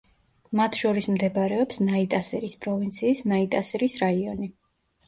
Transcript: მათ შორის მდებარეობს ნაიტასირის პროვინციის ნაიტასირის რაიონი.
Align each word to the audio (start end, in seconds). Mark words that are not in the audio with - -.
მათ 0.59 0.77
შორის 0.79 1.09
მდებარეობს 1.17 1.81
ნაიტასირის 1.91 2.59
პროვინციის 2.65 3.23
ნაიტასირის 3.35 4.03
რაიონი. 4.07 4.53